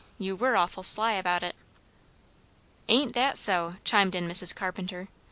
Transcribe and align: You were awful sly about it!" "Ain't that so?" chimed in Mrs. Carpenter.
You 0.17 0.35
were 0.35 0.55
awful 0.57 0.81
sly 0.81 1.11
about 1.11 1.43
it!" 1.43 1.55
"Ain't 2.89 3.13
that 3.13 3.37
so?" 3.37 3.75
chimed 3.83 4.15
in 4.15 4.27
Mrs. 4.27 4.55
Carpenter. 4.55 5.09